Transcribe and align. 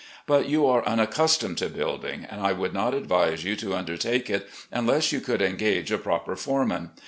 But 0.25 0.49
you 0.49 0.65
are 0.65 0.81
unaccus 0.81 1.37
tomed 1.37 1.59
to 1.59 1.69
building, 1.69 2.25
and 2.27 2.41
I 2.41 2.53
would 2.53 2.73
not 2.73 2.95
advise 2.95 3.43
you 3.43 3.55
to 3.57 3.75
under 3.75 3.97
take 3.97 4.31
it, 4.31 4.49
unless 4.71 5.11
you 5.11 5.21
could 5.21 5.43
engage 5.43 5.91
a 5.91 5.99
proper 5.99 6.35
foreman. 6.35 6.89